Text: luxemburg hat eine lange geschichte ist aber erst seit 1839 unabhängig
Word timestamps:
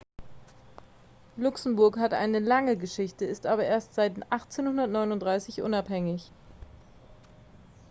luxemburg 1.37 1.99
hat 1.99 2.11
eine 2.15 2.39
lange 2.39 2.75
geschichte 2.75 3.23
ist 3.25 3.45
aber 3.45 3.65
erst 3.65 3.93
seit 3.93 4.13
1839 4.15 5.61
unabhängig 5.61 6.31